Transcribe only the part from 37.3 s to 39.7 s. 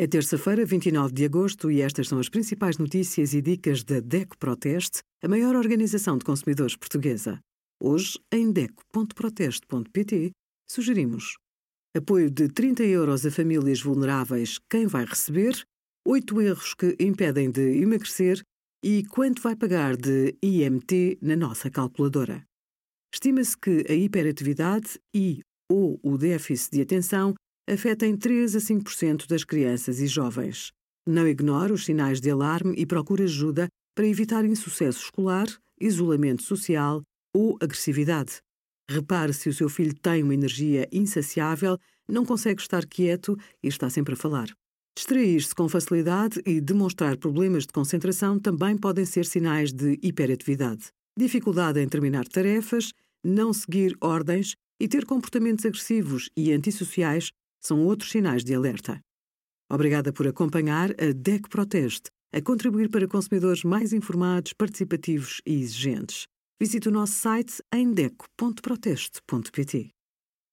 ou agressividade. Repare se o seu